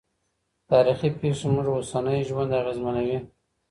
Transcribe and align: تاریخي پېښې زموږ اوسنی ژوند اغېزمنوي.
تاریخي 0.71 1.09
پېښې 1.19 1.39
زموږ 1.43 1.67
اوسنی 1.71 2.19
ژوند 2.29 2.51
اغېزمنوي. 2.61 3.17